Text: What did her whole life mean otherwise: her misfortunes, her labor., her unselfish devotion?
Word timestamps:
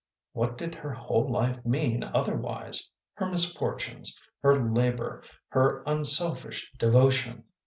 What 0.33 0.57
did 0.57 0.73
her 0.73 0.93
whole 0.93 1.29
life 1.29 1.63
mean 1.63 2.03
otherwise: 2.03 2.89
her 3.13 3.27
misfortunes, 3.29 4.19
her 4.41 4.55
labor., 4.55 5.21
her 5.49 5.83
unselfish 5.85 6.71
devotion? 6.79 7.43